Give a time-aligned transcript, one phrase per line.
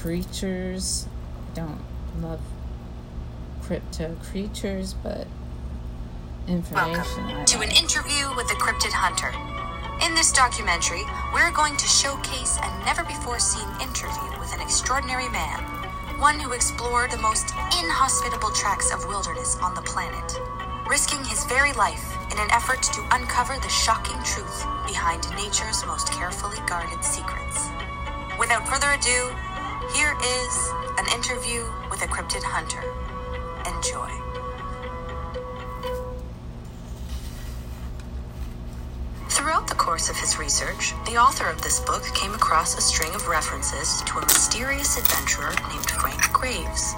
[0.00, 1.06] creatures.
[1.52, 1.80] I don't
[2.20, 2.40] love
[3.62, 5.26] crypto creatures, but
[6.48, 7.26] information.
[7.26, 9.28] Welcome to an interview with the Cryptid Hunter.
[10.06, 15.28] In this documentary, we're going to showcase a never before seen interview with an extraordinary
[15.28, 15.60] man,
[16.18, 20.32] one who explored the most inhospitable tracts of wilderness on the planet,
[20.88, 26.10] risking his very life in an effort to uncover the shocking truth behind nature's most
[26.12, 27.68] carefully guarded secrets.
[28.40, 29.28] Without further ado,
[29.94, 32.82] here is an interview with a cryptid hunter.
[33.66, 34.08] Enjoy.
[39.28, 43.14] Throughout the course of his research, the author of this book came across a string
[43.14, 46.94] of references to a mysterious adventurer named Frank Graves.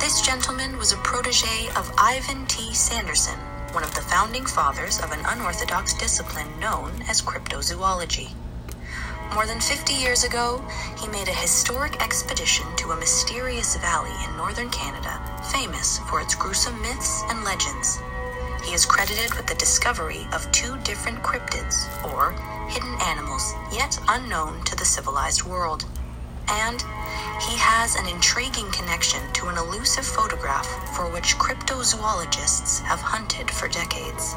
[0.00, 2.72] This gentleman was a protege of Ivan T.
[2.74, 3.38] Sanderson,
[3.72, 8.30] one of the founding fathers of an unorthodox discipline known as cryptozoology.
[9.32, 10.62] More than 50 years ago,
[11.00, 15.20] he made a historic expedition to a mysterious valley in northern Canada,
[15.52, 18.00] famous for its gruesome myths and legends.
[18.64, 22.32] He is credited with the discovery of two different cryptids, or
[22.68, 25.84] hidden animals, yet unknown to the civilized world.
[26.48, 26.80] And
[27.40, 33.68] he has an intriguing connection to an elusive photograph for which cryptozoologists have hunted for
[33.68, 34.34] decades.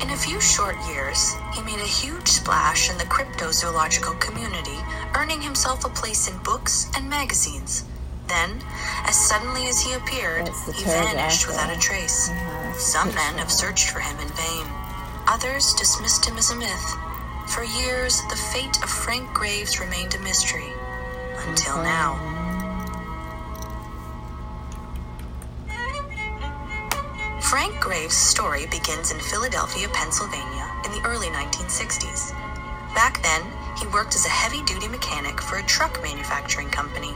[0.00, 4.78] In a few short years, he made a huge splash in the cryptozoological community,
[5.16, 7.84] earning himself a place in books and magazines.
[8.28, 8.62] Then,
[9.06, 12.28] as suddenly as he appeared, he vanished without a trace.
[12.28, 14.66] Yeah, Some men have searched for him in vain.
[15.26, 16.96] Others dismissed him as a myth.
[17.48, 20.72] For years, the fate of Frank Graves remained a mystery.
[21.48, 22.45] Until now.
[27.66, 32.30] Frank Graves' story begins in Philadelphia, Pennsylvania in the early 1960s.
[32.94, 33.42] Back then,
[33.76, 37.10] he worked as a heavy duty mechanic for a truck manufacturing company.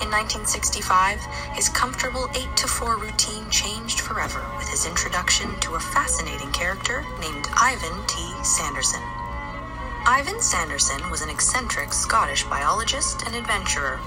[0.00, 1.20] In 1965,
[1.52, 7.04] his comfortable 8 to 4 routine changed forever with his introduction to a fascinating character
[7.20, 8.16] named Ivan T.
[8.42, 9.02] Sanderson.
[10.06, 14.00] Ivan Sanderson was an eccentric Scottish biologist and adventurer.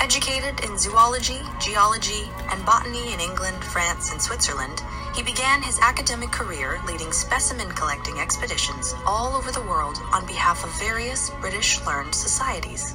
[0.00, 4.80] Educated in zoology, geology, and botany in England, France, and Switzerland,
[5.14, 10.62] he began his academic career leading specimen collecting expeditions all over the world on behalf
[10.62, 12.94] of various British learned societies.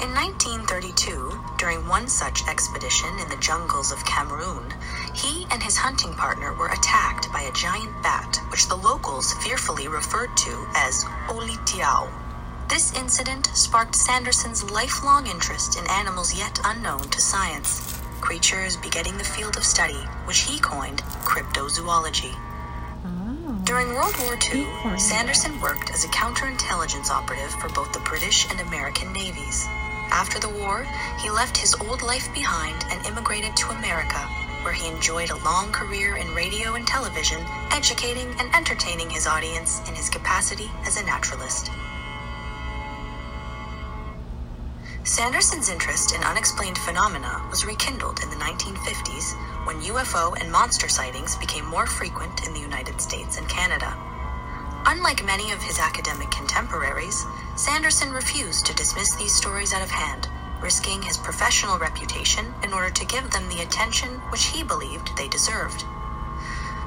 [0.00, 4.72] In 1932, during one such expedition in the jungles of Cameroon,
[5.14, 9.86] he and his hunting partner were attacked by a giant bat, which the locals fearfully
[9.86, 12.10] referred to as Olitiau.
[12.72, 19.24] This incident sparked Sanderson's lifelong interest in animals yet unknown to science, creatures begetting the
[19.24, 22.34] field of study, which he coined cryptozoology.
[23.04, 23.60] Oh.
[23.64, 28.58] During World War II, Sanderson worked as a counterintelligence operative for both the British and
[28.60, 29.66] American navies.
[30.10, 30.86] After the war,
[31.20, 34.20] he left his old life behind and immigrated to America,
[34.64, 39.86] where he enjoyed a long career in radio and television, educating and entertaining his audience
[39.90, 41.70] in his capacity as a naturalist.
[45.04, 49.34] Sanderson's interest in unexplained phenomena was rekindled in the 1950s
[49.66, 53.96] when UFO and monster sightings became more frequent in the United States and Canada.
[54.86, 57.24] Unlike many of his academic contemporaries,
[57.56, 60.28] Sanderson refused to dismiss these stories out of hand,
[60.60, 65.26] risking his professional reputation in order to give them the attention which he believed they
[65.26, 65.84] deserved.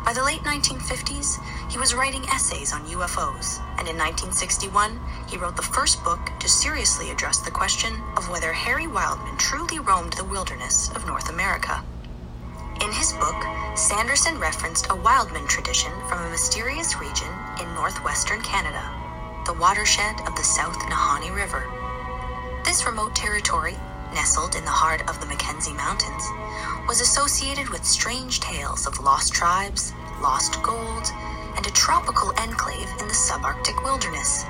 [0.05, 5.55] By the late 1950s, he was writing essays on UFOs, and in 1961, he wrote
[5.55, 10.23] the first book to seriously address the question of whether Harry Wildman truly roamed the
[10.23, 11.83] wilderness of North America.
[12.81, 13.35] In his book,
[13.75, 18.83] Sanderson referenced a Wildman tradition from a mysterious region in northwestern Canada,
[19.47, 21.65] the watershed of the South Nahanni River.
[22.63, 23.75] This remote territory,
[24.15, 26.23] nestled in the heart of the Mackenzie Mountains,
[26.87, 31.11] was associated with strange tales of lost tribes, lost gold,
[31.55, 34.45] and a tropical enclave in the subarctic wilderness.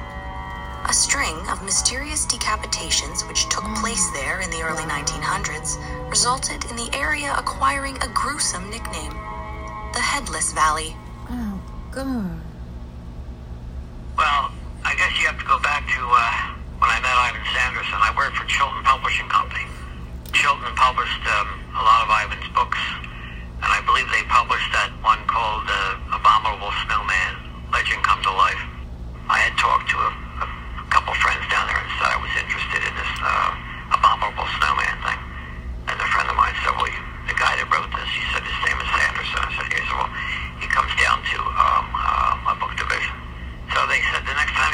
[0.87, 5.75] A string of mysterious decapitations which took place there in the early 1900s
[6.09, 9.13] resulted in the area acquiring a gruesome nickname
[9.93, 10.95] the Headless Valley.
[11.29, 11.59] Oh,
[11.91, 12.41] God.
[14.17, 14.51] Well,
[14.83, 16.54] I guess you have to go back to uh,
[16.85, 17.97] when I met Ivan Sanderson.
[17.97, 19.65] I worked for Chilton Publishing Company.
[20.37, 22.77] Chilton published um, a lot of Ivan's books,
[23.57, 27.33] and I believe they published that one called uh, Abominable Snowman,
[27.73, 28.61] Legend Come to Life.
[29.25, 30.11] I had talked to a,
[30.45, 30.47] a
[30.93, 35.19] couple friends down there and said I was interested in this uh, Abominable Snowman thing.
[35.89, 38.45] And a friend of mine said, well, you, the guy that wrote this, he said
[38.45, 39.41] his name is Sanderson.
[39.41, 40.09] I said, yes, well,
[40.61, 43.17] he comes down to um, uh, my book division.
[43.73, 44.64] So they said the next time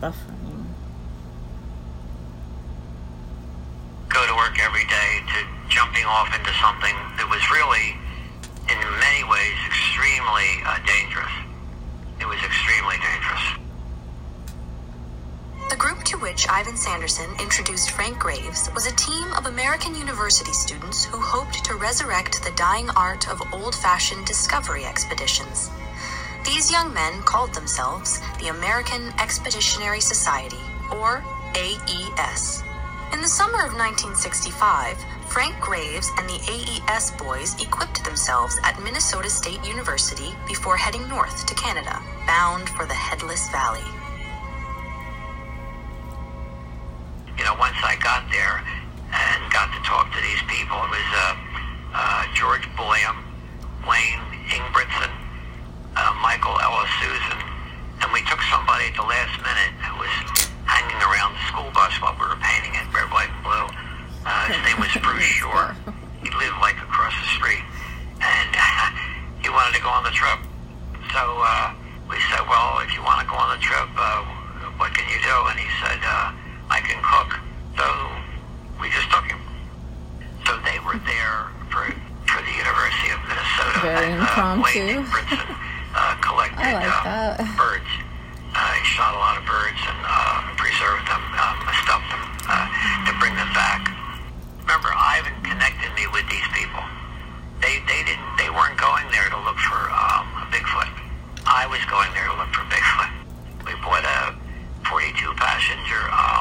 [0.00, 0.64] buffering.
[4.08, 7.94] Go to work every day to jumping off into something that was really,
[8.72, 11.32] in many ways, extremely uh, dangerous.
[12.18, 13.44] It was extremely dangerous.
[15.68, 20.52] The group to which Ivan Sanderson introduced Frank Graves was a team of American university
[20.52, 25.70] students who hoped to resurrect the dying art of old fashioned discovery expeditions.
[26.44, 30.60] These young men called themselves the American Expeditionary Society,
[30.90, 31.22] or
[31.54, 32.62] AES.
[33.12, 34.96] In the summer of 1965,
[35.28, 41.46] Frank Graves and the AES boys equipped themselves at Minnesota State University before heading north
[41.46, 43.84] to Canada, bound for the Headless Valley.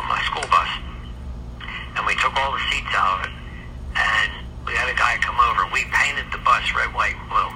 [0.09, 0.71] my school bus.
[1.95, 3.33] And we took all the seats out of it,
[3.93, 4.29] and
[4.65, 5.69] we had a guy come over.
[5.69, 7.51] We painted the bus red, white, and blue.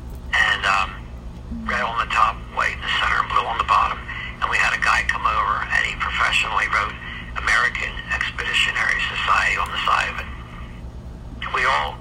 [0.30, 0.94] And um,
[1.66, 3.98] red on the top, white in the center, and blue on the bottom.
[4.40, 6.94] And we had a guy come over, and he professionally wrote
[7.36, 10.28] American Expeditionary Society on the side of it.
[11.50, 11.99] We all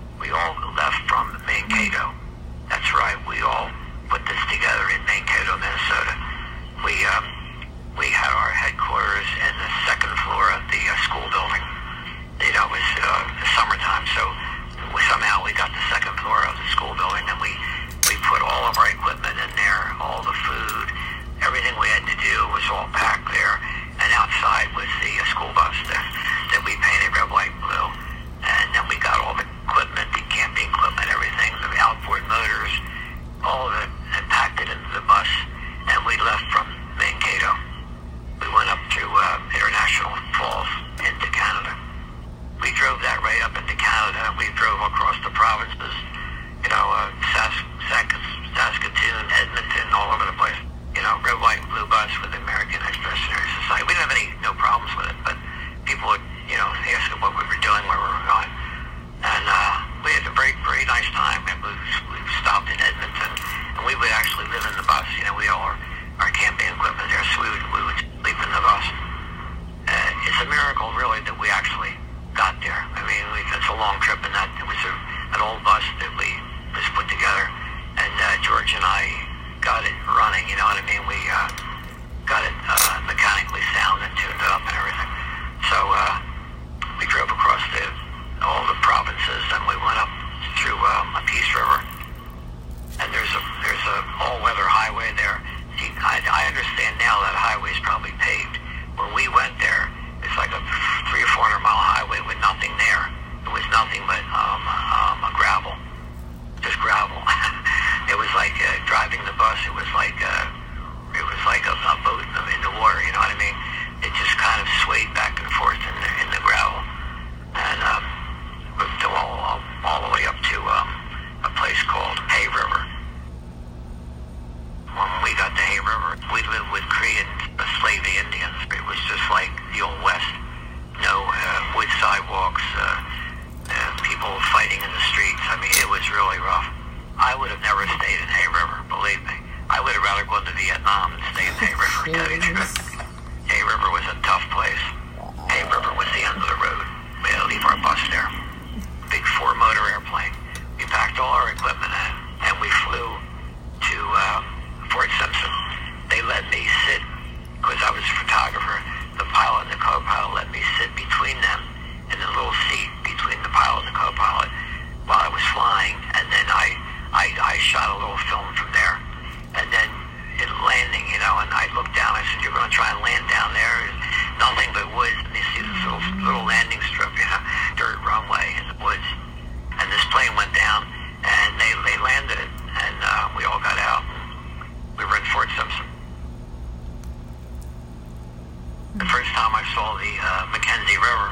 [188.98, 191.30] the first time I saw the uh, Mackenzie River,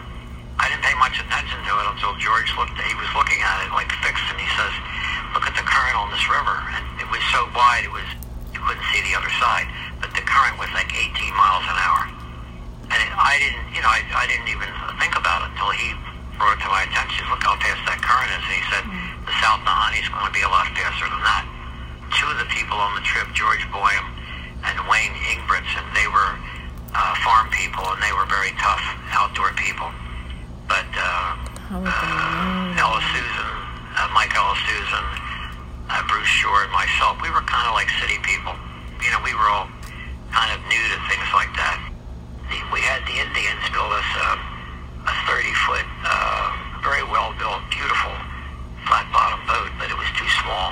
[0.61, 2.77] I didn't pay much attention to it until George looked.
[2.77, 4.73] He was looking at it like fixed, and he says,
[5.33, 8.05] "Look at the current on this river." And it was so wide, it was
[8.53, 9.65] you couldn't see the other side.
[9.97, 12.01] But the current was like 18 miles an hour,
[12.93, 14.69] and it, I didn't, you know, I, I didn't even
[15.01, 15.97] think about it until he
[16.37, 17.25] brought it to my attention.
[17.33, 19.25] Look how fast that current is, and he said, mm.
[19.25, 21.45] "The South Nahanni is going to be a lot faster than that."
[22.21, 24.05] Two of the people on the trip, George Boyum
[24.65, 26.37] and Wayne Ingbertson, they were
[26.97, 28.81] uh, farm people, and they were very tough
[29.13, 29.85] outdoor people.
[30.65, 31.37] But uh,
[31.85, 33.51] uh, Ella Susan,
[33.93, 35.05] uh, Mike Ella Susan,
[35.93, 38.57] uh, Bruce Shore, and myself, we were kind of like city people.
[39.05, 39.69] You know, we were all
[40.33, 41.77] kind of new to things like that.
[42.73, 44.29] We had the Indians build us a,
[45.07, 48.15] a 30-foot, uh, very well-built, beautiful
[48.87, 50.71] flat-bottom boat, but it was too small.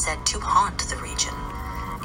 [0.00, 1.34] Said to haunt the region.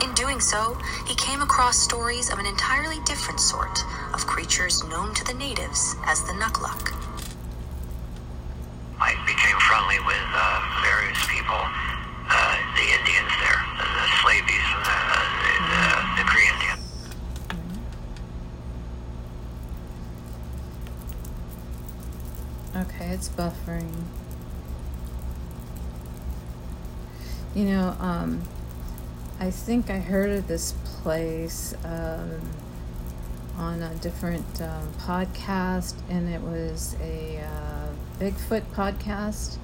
[0.04, 0.78] In doing so,
[1.08, 3.80] he came across stories of an entirely different sort
[4.14, 6.92] of creatures known to the natives as the Nukluk.
[9.00, 14.84] I became friendly with uh, various people, uh, the Indians there, the, the Slavies and
[14.84, 15.00] the,
[15.40, 15.84] the, the,
[16.20, 16.84] the Cree Indians.
[22.76, 24.04] Okay, it's buffering.
[27.56, 28.42] You know, um,
[29.40, 32.40] I think I heard of this place um,
[33.58, 39.58] on a different um, podcast, and it was a uh, Bigfoot podcast,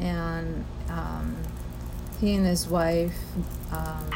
[0.00, 1.36] and um,
[2.18, 3.14] he and his wife
[3.70, 4.10] um,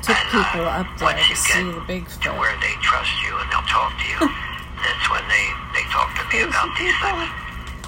[0.00, 2.38] took people up there to see the to Bigfoot.
[2.40, 4.20] where they trust you and they'll talk to you,
[4.80, 7.28] that's when they, they talk to me about these things.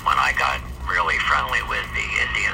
[0.05, 2.54] When I got really friendly with the Indians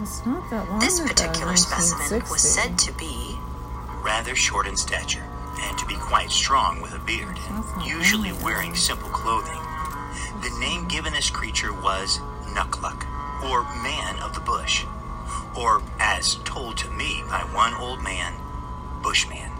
[0.00, 3.36] It's not that long This ago, particular specimen was said to be
[4.02, 5.24] rather short in stature,
[5.60, 8.42] and to be quite strong with a beard, That's not usually bad.
[8.42, 9.60] wearing simple clothing.
[10.42, 13.04] The name given this creature was Nukluk,
[13.48, 14.84] or Man of the Bush,
[15.56, 18.34] or as told to me by one old man,
[19.02, 19.50] Bushman.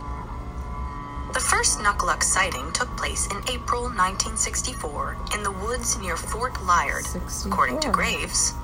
[1.32, 7.06] The first Nukluk sighting took place in April 1964 in the woods near Fort Liard,
[7.46, 8.54] according to Graves.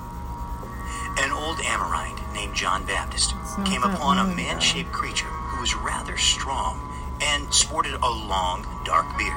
[1.59, 5.59] An old Amorine named John Baptist It's not came upon a man shaped creature who
[5.61, 6.79] was rather strong
[7.21, 9.33] and sported a long, dark beard.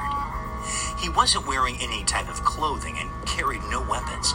[0.99, 4.33] He wasn't wearing any type of clothing and carried no weapons.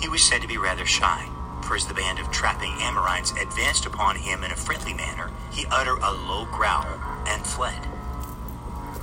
[0.00, 1.28] He was said to be rather shy,
[1.62, 5.66] for as the band of trapping Amorines advanced upon him in a friendly manner, he
[5.70, 6.86] uttered a low growl
[7.26, 7.86] and fled.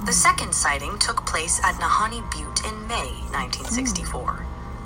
[0.05, 4.45] The second sighting took place at Nahanni Butte in May 1964.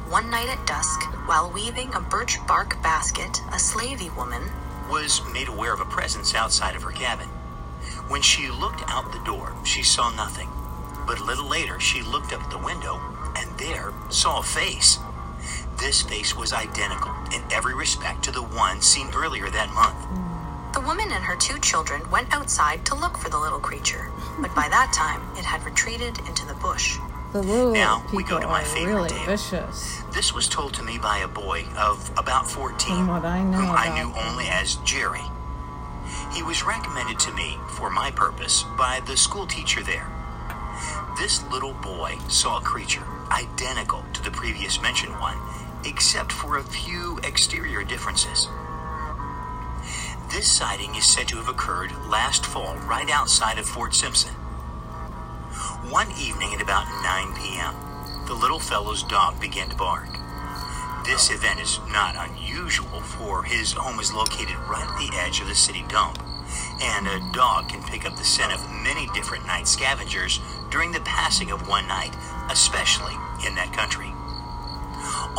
[0.10, 4.42] One night at dusk, while weaving a birch bark basket, a slavey woman,
[4.90, 7.28] was made aware of a presence outside of her cabin.
[8.08, 10.50] When she looked out the door, she saw nothing.
[11.06, 13.02] But a little later, she looked up at the window
[13.36, 14.98] and there saw a face.
[15.78, 19.98] This face was identical in every respect to the one seen earlier that month.
[20.74, 24.54] the woman and her two children went outside to look for the little creature, but
[24.56, 26.98] by that time it had retreated into the bush.
[27.34, 29.26] The little Now, we go to my favorite really tale.
[29.26, 30.02] vicious.
[30.14, 33.70] This was told to me by a boy of about 14, From what I whom
[33.70, 35.24] I knew only as Jerry.
[36.34, 40.08] He was recommended to me for my purpose by the school teacher there.
[41.20, 45.38] This little boy saw a creature identical to the previous mentioned one,
[45.84, 48.48] except for a few exterior differences.
[50.32, 54.34] This sighting is said to have occurred last fall right outside of Fort Simpson.
[55.90, 57.74] One evening at about 9 p.m.,
[58.28, 60.10] the little fellow's dog began to bark.
[61.06, 65.48] This event is not unusual, for his home is located right at the edge of
[65.48, 66.20] the city dump,
[66.82, 71.00] and a dog can pick up the scent of many different night scavengers during the
[71.08, 72.14] passing of one night,
[72.52, 73.16] especially
[73.48, 74.12] in that country.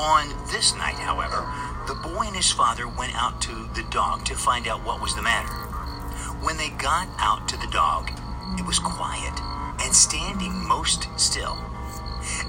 [0.01, 1.45] On this night, however,
[1.87, 5.15] the boy and his father went out to the dog to find out what was
[5.15, 5.53] the matter.
[6.41, 8.11] When they got out to the dog,
[8.59, 9.39] it was quiet
[9.81, 11.57] and standing most still.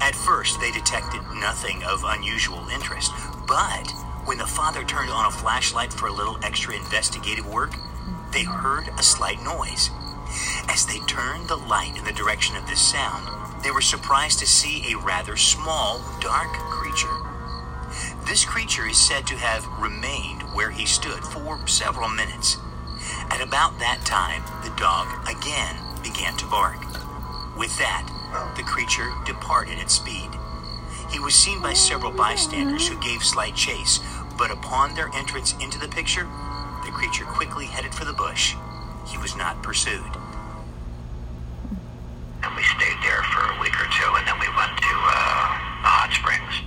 [0.02, 3.12] At first, they detected nothing of unusual interest,
[3.48, 3.92] but
[4.26, 7.74] when the father turned on a flashlight for a little extra investigative work,
[8.32, 9.90] they heard a slight noise.
[10.68, 14.46] As they turned the light in the direction of this sound, they were surprised to
[14.46, 17.18] see a rather small, dark creature.
[18.28, 22.58] This creature is said to have remained where he stood for several minutes.
[23.32, 26.78] At about that time, the dog again began to bark.
[27.60, 28.08] With that,
[28.56, 30.30] the creature departed at speed.
[31.12, 34.00] He was seen by several bystanders who gave slight chase,
[34.38, 36.24] but upon their entrance into the picture,
[36.86, 38.56] the creature quickly headed for the bush.
[39.06, 40.16] He was not pursued.
[42.44, 45.44] And we stayed there for a week or two, and then we went to uh,
[45.84, 46.64] the hot springs.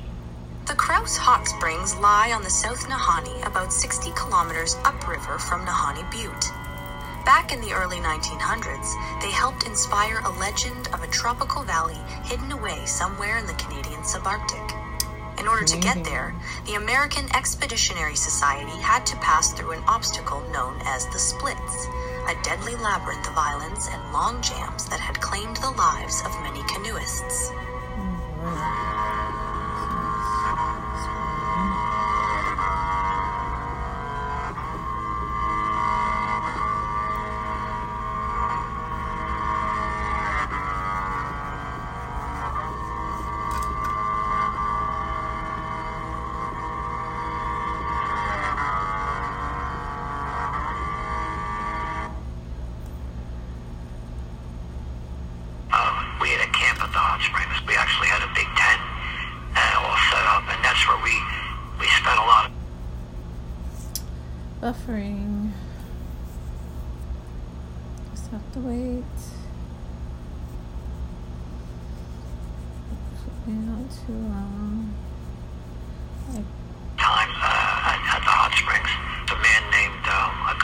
[0.67, 6.05] The Kraus Hot Springs lie on the South Nahanni, about 60 kilometers upriver from Nahanni
[6.13, 6.53] Butte.
[7.25, 12.51] Back in the early 1900s, they helped inspire a legend of a tropical valley hidden
[12.51, 15.39] away somewhere in the Canadian subarctic.
[15.39, 16.35] In order to get there,
[16.67, 21.87] the American Expeditionary Society had to pass through an obstacle known as the Splits,
[22.29, 26.63] a deadly labyrinth of islands and long jams that had claimed the lives of many
[26.65, 27.51] canoeists.
[27.51, 29.22] Mm-hmm.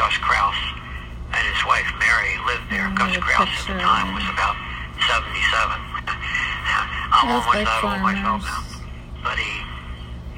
[0.09, 0.57] Gus Kraus
[1.37, 2.89] and his wife Mary lived there.
[2.89, 4.57] I Gus Kraus at the time was about
[5.05, 5.13] 77.
[7.13, 8.65] I'm Those almost that old myself now.
[9.21, 9.53] But he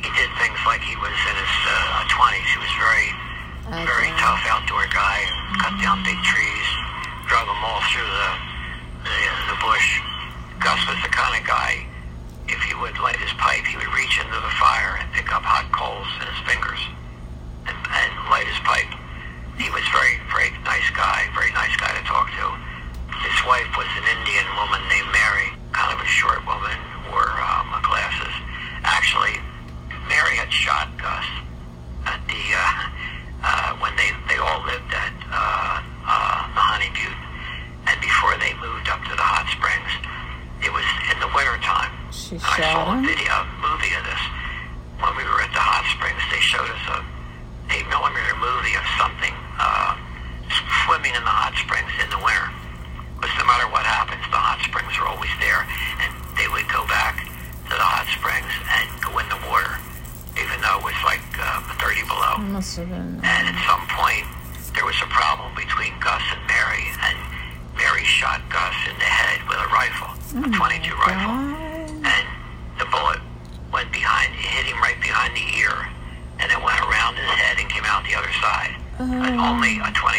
[0.02, 2.50] he did things like he was in his uh, 20s.
[2.50, 3.14] He was very
[3.86, 5.22] very tough outdoor guy.
[5.62, 6.66] Cut down big trees,
[7.30, 8.30] drug them all through the
[9.06, 9.18] the,
[9.54, 10.02] the bush.
[10.58, 11.86] Gus was the kind of guy.
[12.50, 15.46] If he would light his pipe, he would reach into the fire and pick up
[15.46, 16.82] hot coals in his fingers
[17.70, 18.99] and, and light his pipe.
[19.60, 22.46] He was very, very nice guy, very nice guy to talk to.
[23.20, 26.72] His wife was an Indian woman named Mary, kind of a short woman,
[27.12, 28.32] wore um, glasses.
[28.88, 29.36] Actually,
[30.08, 31.28] Mary had shot Gus
[32.08, 32.88] at the uh,
[33.44, 37.20] uh, when they they all lived at uh, uh, the Honey Butte,
[37.84, 39.92] and before they moved up to the hot springs,
[40.64, 41.92] it was in the winter time.
[42.08, 43.04] She I saw a him?
[43.04, 44.24] video, a movie of this
[45.04, 46.24] when we were at the hot springs.
[46.32, 47.04] They showed us a
[47.76, 49.19] eight millimeter movie of something
[51.10, 52.48] swimming in the hot springs in the winter.
[53.18, 55.66] Because no matter what happens, the hot springs are always there,
[56.00, 57.26] and they would go back
[57.68, 59.76] to the hot springs and go in the water,
[60.40, 62.34] even though it was like uh, 30 below.
[62.40, 63.20] It must have been.
[63.20, 64.24] And at some point,
[64.72, 67.16] there was a problem between Gus and Mary, and
[67.76, 71.36] Mary shot Gus in the head with a rifle, a 22 rifle,
[72.06, 72.24] and
[72.80, 73.20] the bullet
[73.74, 75.76] went behind, hit him right behind the ear,
[76.40, 78.72] and it went around his head and came out the other side.
[79.00, 79.48] And Oh.
[79.56, 80.09] only a 22,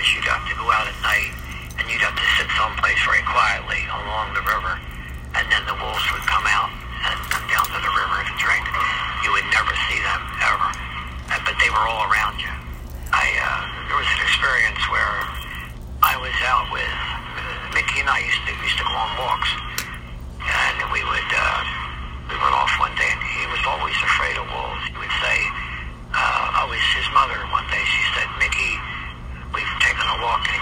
[0.00, 1.28] is you'd have to go out at night
[1.76, 4.80] and you'd have to sit someplace very quietly along the river,
[5.36, 6.72] and then the wolves would come out
[7.04, 8.64] and come down to the river to drink.
[9.24, 10.68] You would never see them ever,
[11.32, 12.52] uh, but they were all around you.
[13.12, 13.60] I uh,
[13.92, 15.16] there was an experience where
[16.00, 19.52] I was out with uh, Mickey and I used to used to go on walks,
[20.40, 21.60] and we would uh,
[22.32, 24.89] we went off one day, and he was always afraid of wolves.
[30.20, 30.59] walking.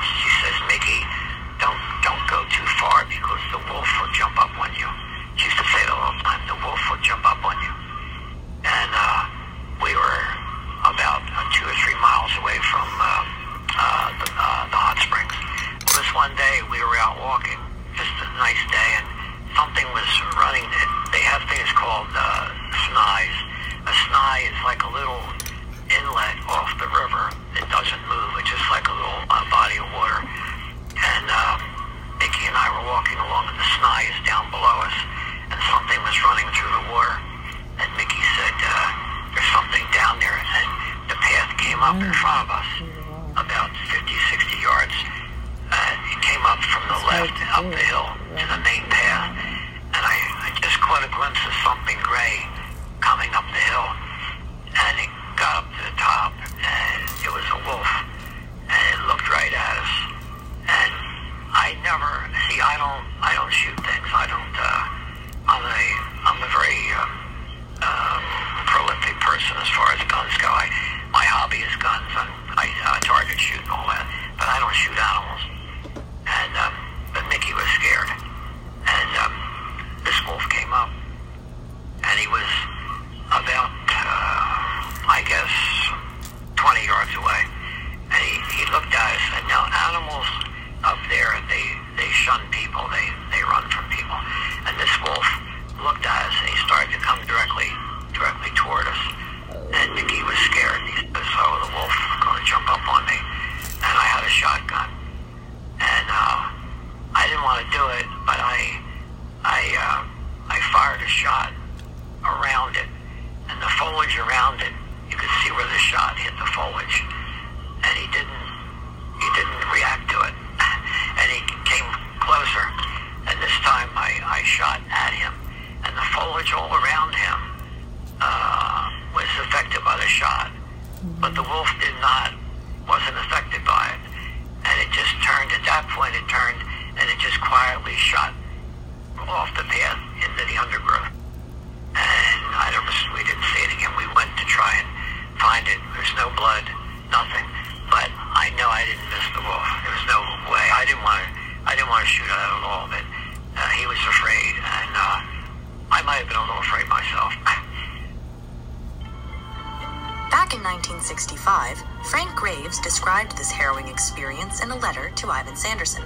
[165.59, 166.05] Sanderson.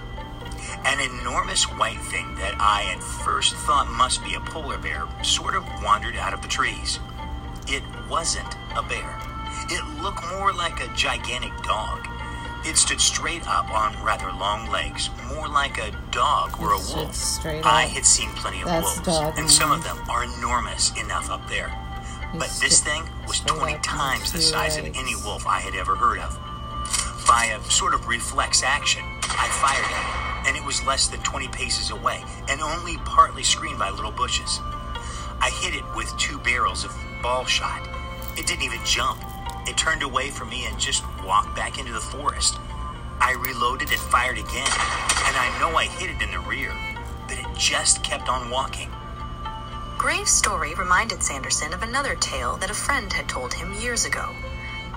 [0.84, 5.54] An enormous white thing that I at first thought must be a polar bear sort
[5.54, 6.98] of wandered out of the trees.
[7.68, 9.20] It wasn't a bear.
[9.68, 12.08] It looked more like a gigantic dog.
[12.64, 17.44] It stood straight up on rather long legs, more like a dog or a wolf.
[17.44, 21.28] I had seen plenty of That's wolves, dog, and some of them are enormous enough
[21.28, 21.70] up there.
[22.32, 24.88] But this thing was 20 times the size legs.
[24.88, 26.38] of any wolf I had ever heard of.
[27.26, 29.02] By a sort of reflex action,
[29.38, 33.42] I fired at it, and it was less than 20 paces away and only partly
[33.42, 34.60] screened by little bushes.
[35.40, 37.88] I hit it with two barrels of ball shot.
[38.36, 39.20] It didn't even jump.
[39.66, 42.58] It turned away from me and just walked back into the forest.
[43.20, 44.72] I reloaded and fired again,
[45.26, 46.72] and I know I hit it in the rear,
[47.28, 48.90] but it just kept on walking.
[49.96, 54.28] Graves' story reminded Sanderson of another tale that a friend had told him years ago.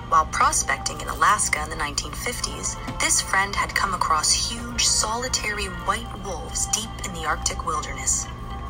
[0.08, 6.06] While prospecting in Alaska in the 1950s, this friend had come across huge, solitary white
[6.24, 8.24] wolves deep in the Arctic wilderness.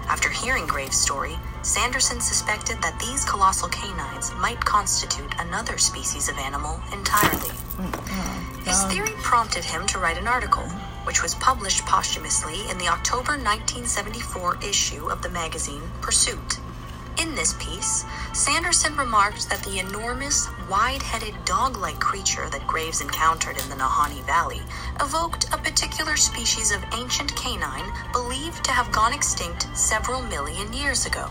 [0.09, 6.39] After hearing Graves' story, Sanderson suspected that these colossal canines might constitute another species of
[6.39, 7.51] animal entirely.
[8.65, 8.91] His mm-hmm.
[8.91, 10.65] theory prompted him to write an article,
[11.05, 16.61] which was published posthumously in the October 1974 issue of the magazine Pursuit.
[17.19, 23.01] In this piece, Sanderson remarked that the enormous, wide headed dog like creature that Graves
[23.01, 24.61] encountered in the Nahanni Valley
[25.01, 31.07] evoked a particular species of ancient canine believed to have gone extinct several million years
[31.07, 31.31] ago.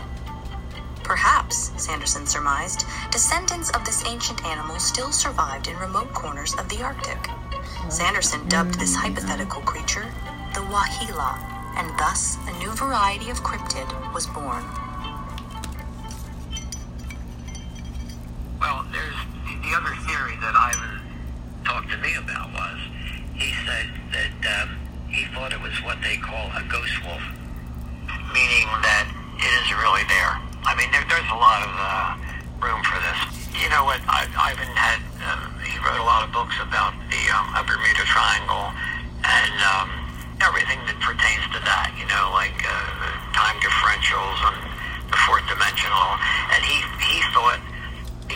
[1.04, 6.82] Perhaps, Sanderson surmised, descendants of this ancient animal still survived in remote corners of the
[6.82, 7.30] Arctic.
[7.90, 10.12] Sanderson dubbed this hypothetical creature
[10.54, 11.38] the Waheela,
[11.76, 14.64] and thus a new variety of cryptid was born.
[18.66, 19.14] Well, there's
[19.46, 20.98] the, the other theory that Ivan
[21.62, 22.74] talked to me about was
[23.38, 24.74] he said that um,
[25.06, 27.22] he thought it was what they call a ghost wolf,
[28.34, 29.06] meaning that
[29.38, 30.34] it isn't really there.
[30.66, 32.18] I mean, there, there's a lot of uh,
[32.58, 33.38] room for this.
[33.54, 34.02] You know what?
[34.10, 38.74] I, Ivan had uh, he wrote a lot of books about the um, Bermuda Triangle
[39.22, 39.94] and um,
[40.42, 41.94] everything that pertains to that.
[41.94, 44.58] You know, like uh, time differentials and
[45.06, 46.18] the fourth dimensional.
[46.50, 47.62] And he he thought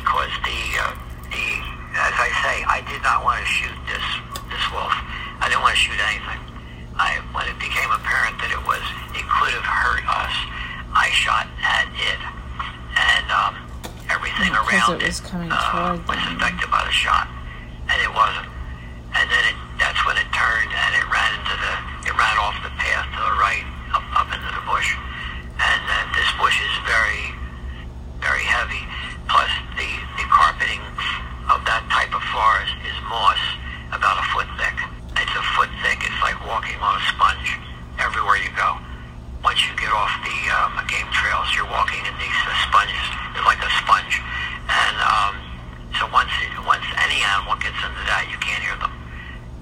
[0.00, 0.96] because the uh,
[1.28, 1.46] the
[2.00, 4.06] as I say, I did not want to shoot this
[4.48, 4.92] this wolf.
[5.44, 6.40] I didn't want to shoot anything.
[6.96, 8.80] I when it became apparent that it was
[9.12, 10.34] it could have hurt us,
[10.96, 12.20] I shot at it,
[12.96, 13.52] and um,
[14.08, 17.28] everything Because around it was coming uh, was affected by the shot,
[17.92, 18.48] and it wasn't.
[19.14, 21.74] And then it that's when it turned and it ran into the
[22.08, 24.96] it ran off the path to the right up up into the bush,
[25.60, 27.10] and uh, this bush is very
[28.60, 28.82] heavy.
[29.30, 29.88] Plus, the,
[30.18, 30.82] the carpeting
[31.48, 33.38] of that type of forest is moss
[33.90, 34.76] about a foot thick.
[35.18, 35.98] It's a foot thick.
[36.06, 37.58] It's like walking on a sponge
[37.98, 38.78] everywhere you go.
[39.42, 43.06] Once you get off the um, game trails, you're walking in these uh, sponges.
[43.34, 44.20] It's like a sponge.
[44.68, 45.32] And um,
[45.98, 48.92] so once it, once any animal gets into that, you can't hear them.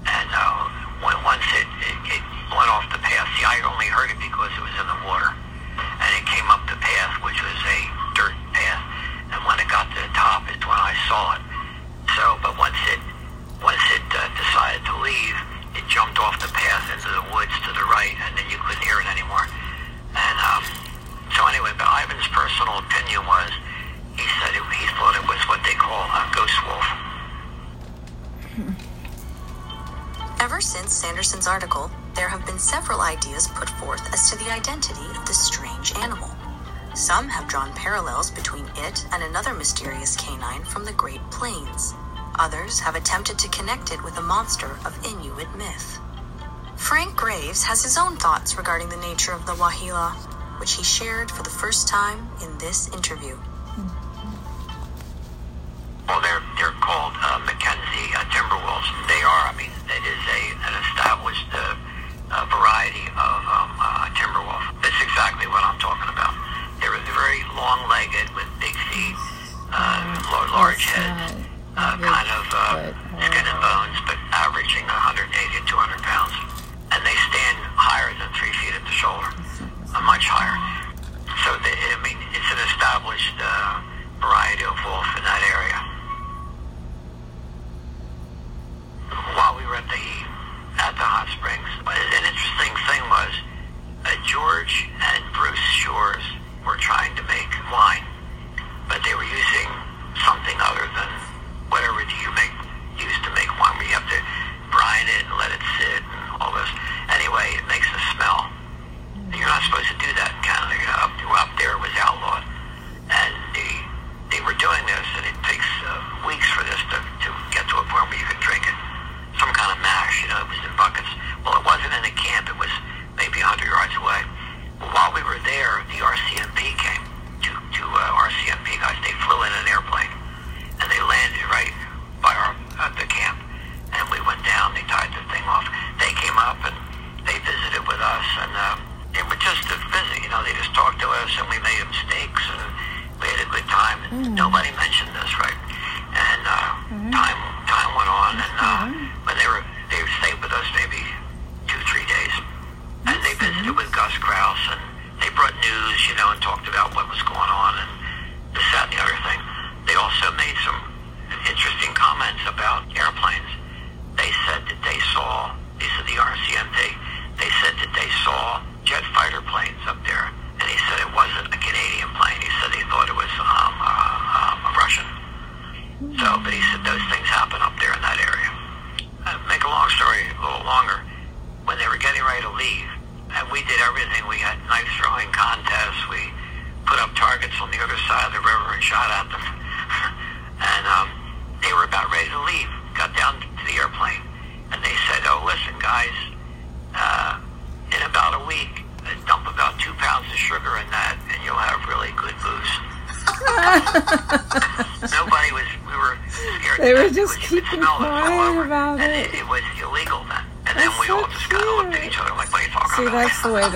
[0.05, 0.69] And uh,
[1.01, 4.51] when, once it, it, it went off the path, see, I only heard it because
[4.53, 5.31] it was in the water.
[5.79, 7.79] And it came up the path, which was a
[8.13, 8.83] dirt path.
[9.33, 11.43] And when it got to the top, is when I saw it.
[12.19, 12.99] So, but once it
[13.61, 15.35] once it uh, decided to leave,
[15.75, 18.83] it jumped off the path into the woods to the right, and then you couldn't
[18.83, 19.45] hear it anymore.
[20.15, 20.63] And um,
[21.35, 23.51] so anyway, but Ivan's personal opinion was
[24.15, 26.87] he said it, he thought it was what they call a ghost wolf.
[30.39, 35.05] Ever since Sanderson's article, there have been several ideas put forth as to the identity
[35.15, 36.29] of this strange animal.
[36.95, 41.93] Some have drawn parallels between it and another mysterious canine from the Great Plains.
[42.39, 45.99] Others have attempted to connect it with a monster of Inuit myth.
[46.75, 50.13] Frank Graves has his own thoughts regarding the nature of the Waheela,
[50.59, 53.37] which he shared for the first time in this interview.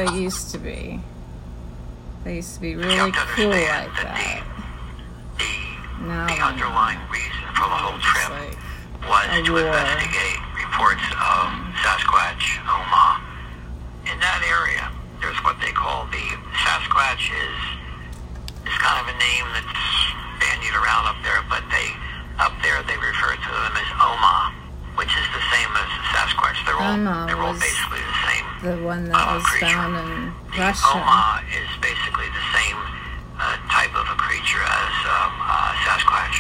[0.06, 0.99] They used to be.
[2.24, 3.68] They used to be really cool like
[3.99, 4.43] that
[5.38, 8.56] the, Now the, underlying reason for the whole trip like,
[9.08, 9.68] was to war.
[9.68, 11.51] investigate reports of
[11.84, 13.20] Sasquatch, Omaha.
[14.08, 14.88] In that area,
[15.20, 16.24] there's what they call the
[16.64, 17.60] Sasquatch is
[18.64, 19.84] is kind of a name that's
[20.39, 21.88] bandied around up there, but they
[22.39, 24.56] up there they refer to them as Oma,
[24.95, 26.60] which is the same as Sasquatch.
[26.64, 28.03] They're all Omaha they're all basically
[28.64, 29.76] the one that was creature.
[29.76, 30.88] found in Russia.
[30.88, 32.80] Omaha is basically the same
[33.36, 36.39] uh, type of a creature as um, uh, Sasquatch.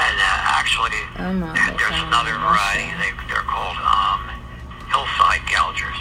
[0.00, 2.88] And uh, actually, they there's another variety.
[3.00, 4.32] They, they're called um,
[4.88, 5.96] hillside gougers.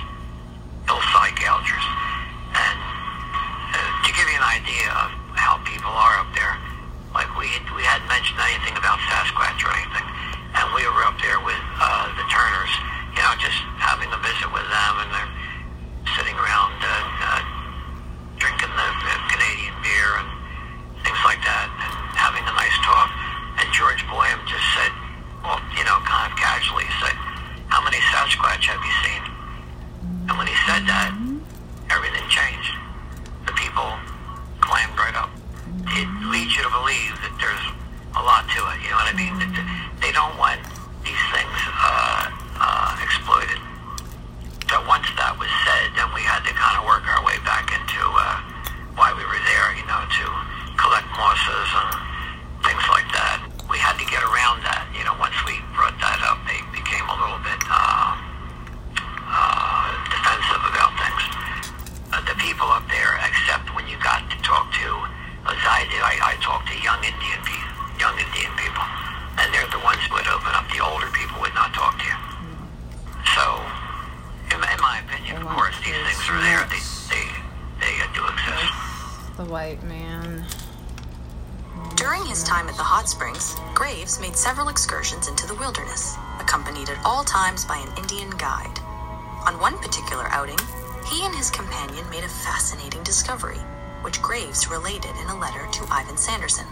[89.66, 90.60] One particular outing,
[91.10, 93.58] he and his companion made a fascinating discovery,
[94.04, 96.68] which Graves related in a letter to Ivan Sanderson.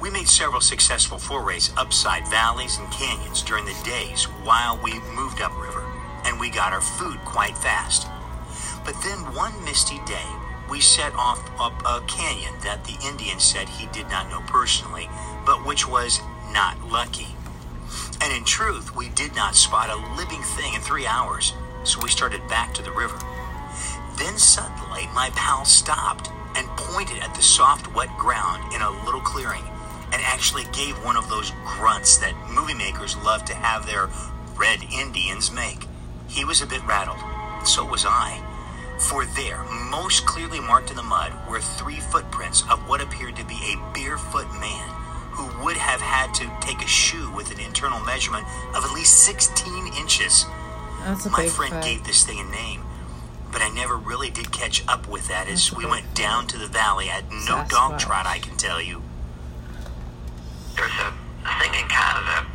[0.00, 5.40] We made several successful forays upside valleys and canyons during the days while we moved
[5.40, 5.82] upriver,
[6.24, 8.06] and we got our food quite fast.
[8.84, 10.30] But then one misty day,
[10.70, 15.10] we set off up a canyon that the Indian said he did not know personally,
[15.44, 16.20] but which was
[16.52, 17.34] not lucky.
[18.20, 21.52] And in truth, we did not spot a living thing in three hours,
[21.84, 23.18] so we started back to the river.
[24.18, 29.20] Then suddenly, my pal stopped and pointed at the soft, wet ground in a little
[29.20, 29.64] clearing
[30.12, 34.08] and actually gave one of those grunts that movie makers love to have their
[34.56, 35.86] red Indians make.
[36.28, 37.18] He was a bit rattled.
[37.66, 38.40] So was I.
[38.98, 43.44] For there, most clearly marked in the mud, were three footprints of what appeared to
[43.44, 44.88] be a barefoot man
[45.32, 49.24] who would have had to take a shoe with an internal measurement of at least
[49.24, 50.44] 16 inches.
[51.04, 51.84] That's a My big friend foot.
[51.84, 52.82] gave this thing a name,
[53.50, 56.14] but I never really did catch up with that as That's a we big went
[56.14, 57.68] down to the valley at no Sasquatch.
[57.70, 59.02] dog trot, I can tell you.
[60.76, 61.10] There's a,
[61.46, 62.46] a thing in Canada.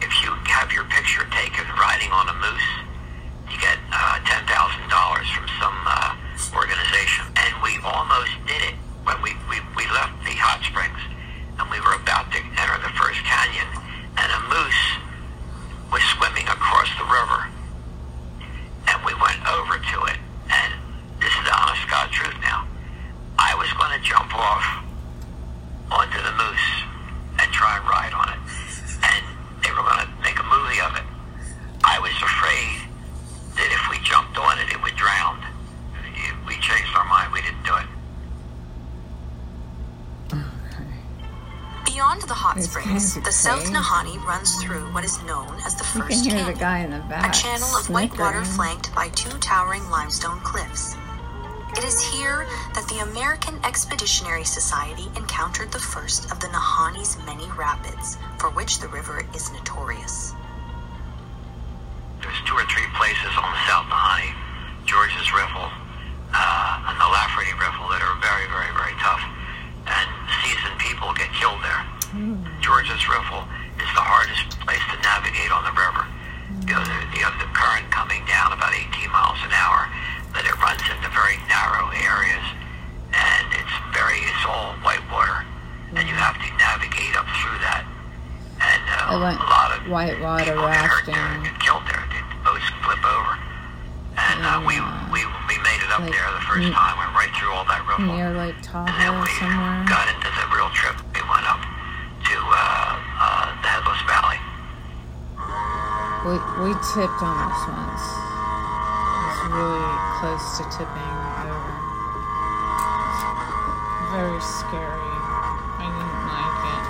[0.00, 2.68] If you have your picture taken riding on a moose,
[3.50, 6.14] you get uh, ten thousand dollars from some uh,
[6.54, 7.24] organization.
[7.36, 8.74] And we almost did it
[9.04, 10.98] when we, we, we left the hot springs,
[11.58, 13.66] and we were about to enter the first canyon,
[14.18, 14.84] and a moose
[15.90, 17.55] was swimming across the river, and
[19.06, 20.18] we went over to it.
[20.50, 20.70] And
[21.22, 22.66] this is the honest God truth now.
[23.38, 24.66] I was going to jump off
[25.94, 26.68] onto the moose
[27.38, 28.40] and try and ride on it.
[29.06, 29.22] And
[29.62, 31.06] they were going to make a movie of it.
[31.86, 32.82] I was afraid
[33.54, 34.45] that if we jumped on
[42.56, 43.74] hot These springs, guys are the South crazy.
[43.74, 46.78] Nahanni runs through what is known as the You First can hear the Canyon, guy
[46.80, 50.96] in the a channel of white water flanked by two towering limestone cliffs.
[51.76, 57.44] It is here that the American Expeditionary Society encountered the first of the Nahanni's many
[57.52, 60.32] rapids, for which the river is notorious.
[62.22, 64.32] There's two or three places on the South Nahanni,
[64.88, 65.68] George's Riffle,
[66.32, 69.20] uh, and the Lafferty Riffle that are very, very, very tough.
[69.84, 70.08] And
[70.42, 71.84] seasoned people get killed there.
[72.64, 73.44] George's Riffle
[73.78, 76.04] is the hardest place to navigate on the river.
[76.66, 76.82] You know,
[77.14, 79.86] you have the current coming down about 18 miles an hour,
[80.34, 82.44] but it runs into very narrow areas,
[83.14, 85.42] and it's very, it's all white water,
[85.94, 87.82] and you have to navigate up through that.
[88.62, 91.52] And uh, a lot of whitewater people get hurt there and rafting.
[91.52, 92.02] get killed there.
[92.08, 93.34] The boats flip over.
[94.16, 94.80] And uh, we,
[95.12, 96.94] we we made it up Like, there the first time.
[96.96, 98.16] Went right through all that riffle.
[98.16, 99.84] Near Lake And then Tahoe we somewhere.
[99.84, 100.96] got into the real trip.
[101.12, 104.40] We went up to uh, uh, the Headless Valley.
[106.26, 108.02] We we tipped on this once.
[108.02, 111.14] It was really close to tipping
[111.46, 111.70] over.
[114.10, 115.06] Very scary.
[115.78, 116.84] I didn't like it.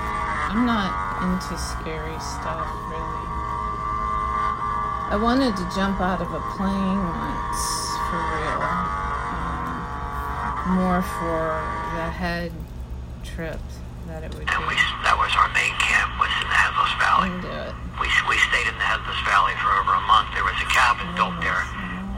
[0.56, 0.88] I'm not
[1.20, 3.28] into scary stuff really.
[5.12, 8.64] I wanted to jump out of a plane once for real.
[9.36, 11.60] Um, more for
[11.92, 12.52] the head
[13.22, 13.60] trip
[14.08, 14.56] that it would be.
[15.04, 17.36] that was our main camp was in the Headless Valley.
[17.36, 17.85] Couldn't do it.
[19.16, 20.28] Headless Valley for over a month.
[20.36, 21.64] There was a cabin built there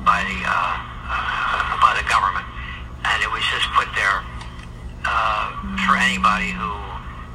[0.03, 0.75] by the uh,
[1.07, 2.43] uh, by the government,
[3.07, 4.19] and it was just put there
[5.07, 5.47] uh,
[5.87, 6.75] for anybody who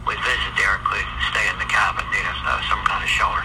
[0.04, 2.04] would visit there could stay in the cabin.
[2.12, 3.40] They had uh, some kind of shelter,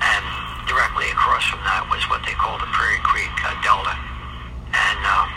[0.00, 0.24] and
[0.64, 3.92] directly across from that was what they called the Prairie Creek uh, Delta,
[4.72, 5.28] and um,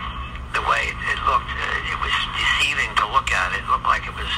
[0.56, 3.52] the way it, looked, uh, it was deceiving to look at.
[3.52, 4.32] It looked like it was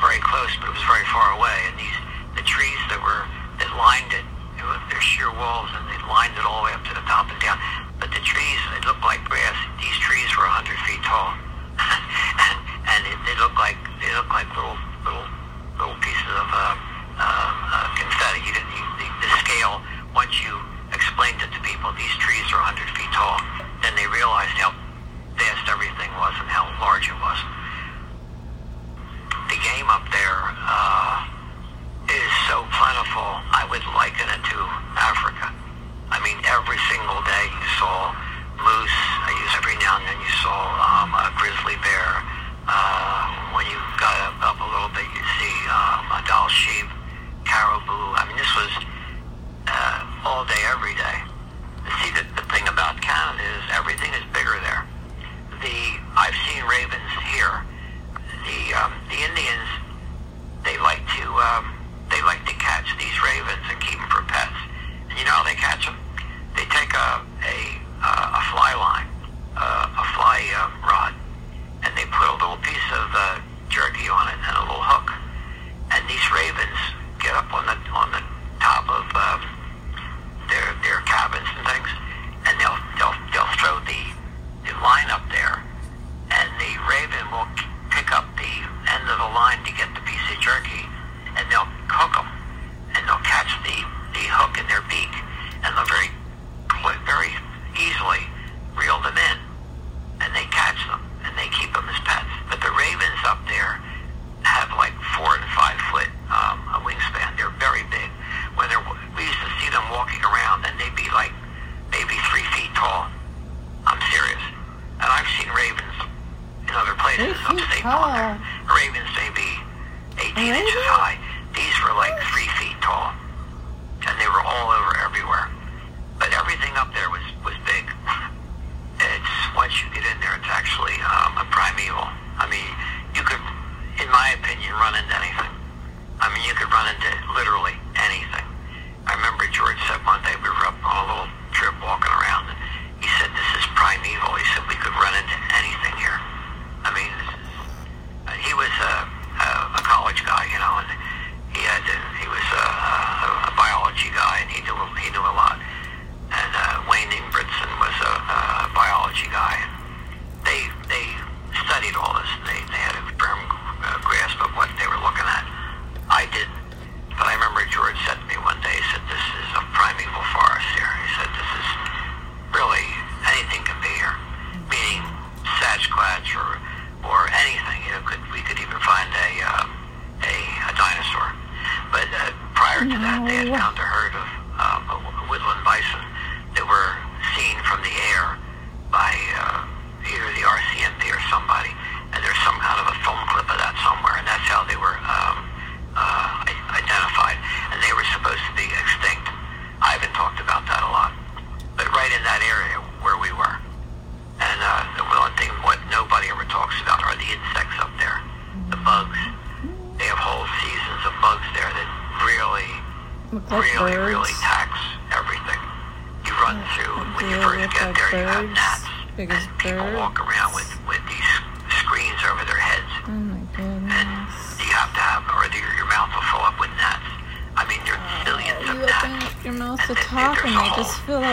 [0.00, 1.56] very close, but it was very far away.
[1.68, 1.98] And these
[2.40, 3.22] the trees that were
[3.60, 4.26] that lined it,
[5.04, 7.60] sheer walls, and they lined it all the way up to the top and down.
[8.00, 9.56] But the trees, it looked like grass.
[9.76, 11.36] These trees were 100 feet tall,
[11.76, 12.56] and
[12.88, 14.80] and it, they looked like they looked like little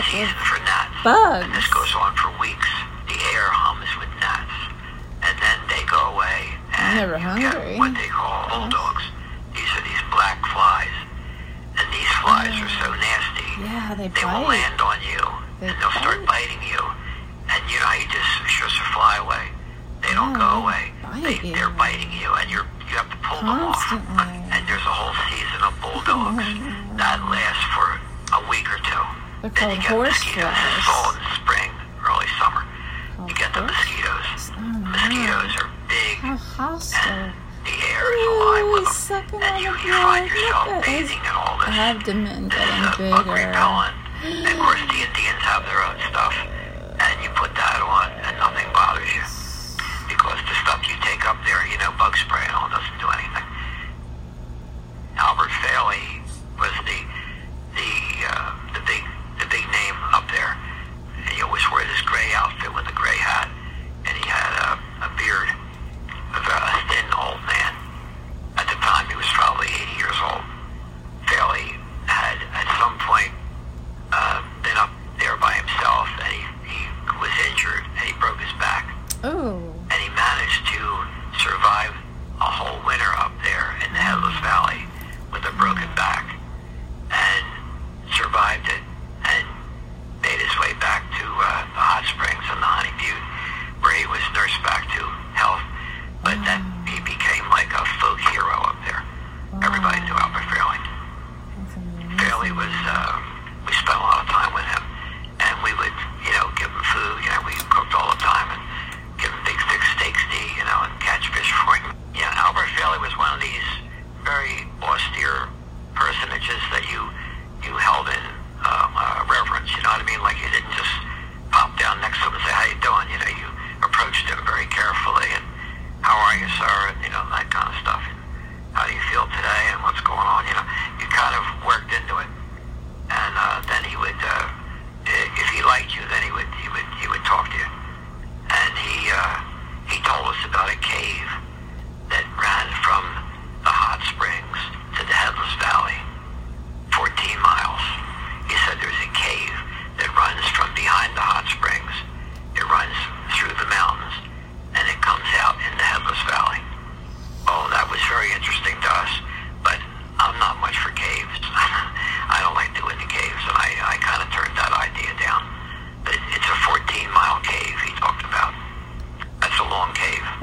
[0.02, 0.26] fucking
[1.04, 1.71] bugs.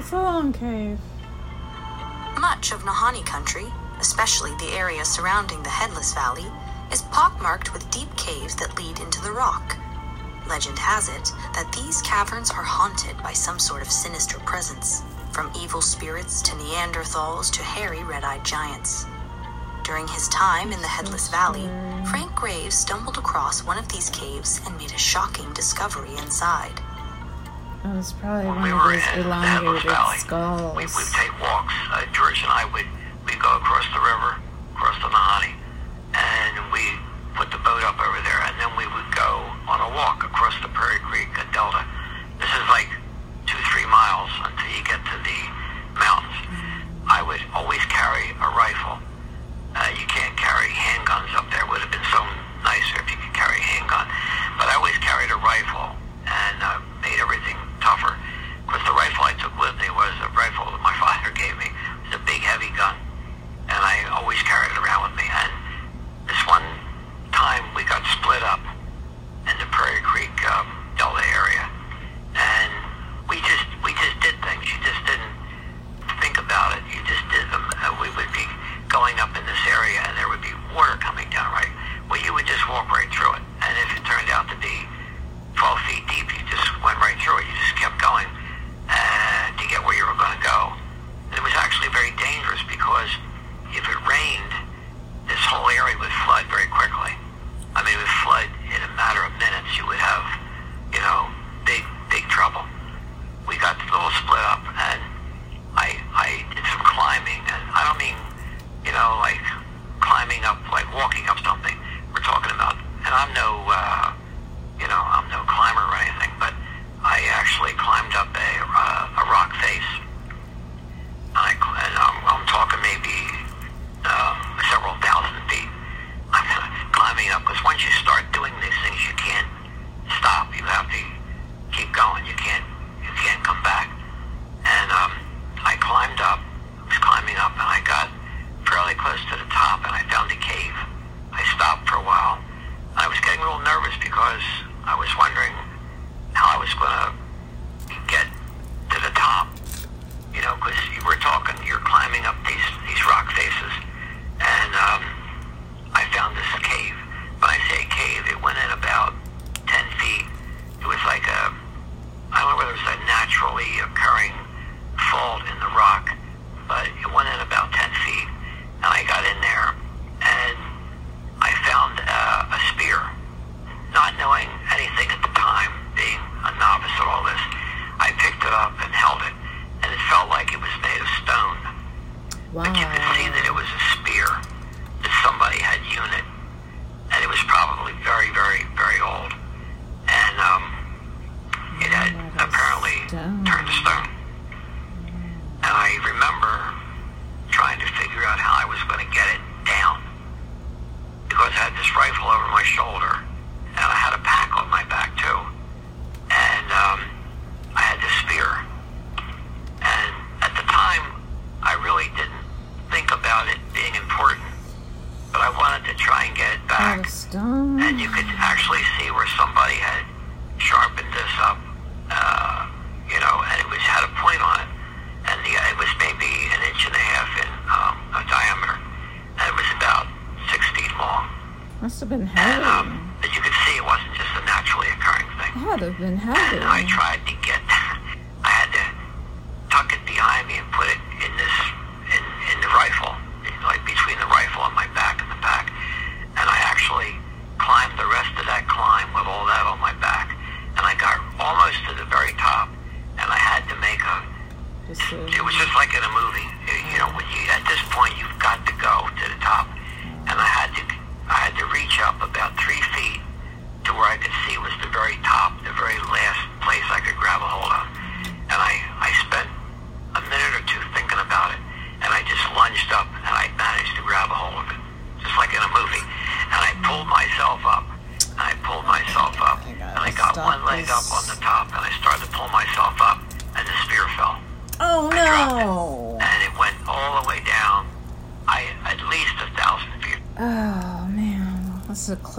[0.10, 0.98] Solon Cave.
[2.40, 3.68] Much of Nahanni country,
[4.00, 6.48] especially the area surrounding the Headless Valley,
[6.92, 9.78] is pockmarked with deep caves that lead into the rock.
[10.48, 15.52] Legend has it that these caverns are haunted by some sort of sinister presence, from
[15.56, 19.06] evil spirits to Neanderthals to hairy red eyed giants.
[19.84, 21.70] During his time in the Headless Valley,
[22.10, 26.82] Frank Graves stumbled across one of these caves and made a shocking discovery inside.
[27.84, 30.76] It was probably when one we of those elongated skulls.
[30.76, 31.74] We would take walks.
[31.92, 32.86] Uh, George and I would
[33.26, 34.36] we go across the river,
[34.76, 35.56] across the Mahoney,
[36.12, 36.84] and we
[37.40, 40.58] put the boat up over there, and then we would go on a walk across
[40.60, 41.86] the Prairie Creek, a delta.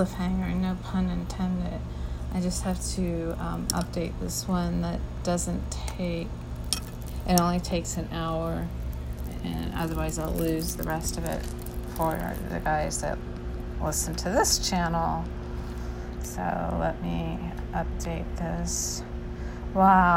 [0.01, 1.81] cliffhanger, no pun intended.
[2.33, 6.29] I just have to um, update this one that doesn't take,
[7.29, 8.67] it only takes an hour,
[9.45, 11.45] and otherwise I'll lose the rest of it
[11.97, 13.19] for the guys that
[13.83, 15.25] listen to this channel.
[16.23, 16.41] So
[16.81, 17.39] let me
[17.75, 19.03] update this.
[19.75, 20.11] Wow.